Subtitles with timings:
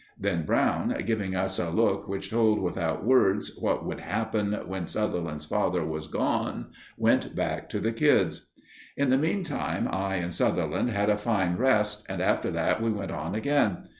[0.19, 5.45] Then Brown, giving us a look which told without words what would happen when Sutherland's
[5.45, 8.47] father was gone, went back to the kids.
[8.97, 13.11] In the meantime, I and Sutherland had a fine rest, and after that we went
[13.11, 13.89] on again.